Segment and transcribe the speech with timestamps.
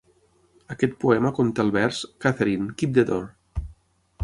[0.75, 3.31] Aquest poema conté el vers "Catherine, keep the door!".